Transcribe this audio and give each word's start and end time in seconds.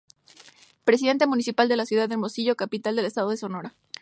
Presidente 0.83 1.27
Municipal 1.27 1.69
de 1.69 1.75
la 1.77 1.85
ciudad 1.85 2.09
de 2.09 2.15
Hermosillo, 2.15 2.55
capital 2.55 2.95
del 2.95 3.05
estado 3.05 3.29
de 3.29 3.37
Sonora. 3.37 3.75